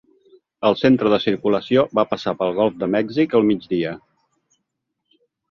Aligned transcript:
El 0.69 0.77
centre 0.83 1.11
de 1.13 1.19
circulació 1.25 1.83
va 1.99 2.05
passar 2.13 2.33
pel 2.39 2.57
Golf 2.61 2.81
de 2.85 2.89
Mèxic 2.95 3.37
al 3.41 3.47
migdia. 3.51 3.93